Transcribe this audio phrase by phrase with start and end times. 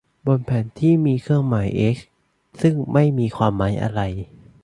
[0.27, 2.07] บนแผนที่มีเครื่องหมาย เอ๊กซ์
[2.61, 4.01] ซึ่งไม่มีความหมายอะไร